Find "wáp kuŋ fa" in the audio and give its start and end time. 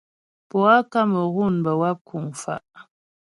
1.81-2.63